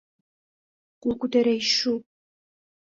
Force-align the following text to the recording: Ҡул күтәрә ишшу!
Ҡул 1.07 1.21
күтәрә 1.27 1.57
ишшу! 1.61 1.97